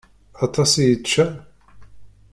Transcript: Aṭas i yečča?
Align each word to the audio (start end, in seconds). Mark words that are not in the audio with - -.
Aṭas 0.45 0.71
i 0.83 0.85
yečča? 0.89 1.25